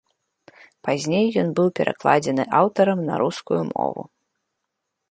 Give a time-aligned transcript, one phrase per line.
[0.87, 4.03] Пазней ён быў перакладзены аўтарам на рускую мову.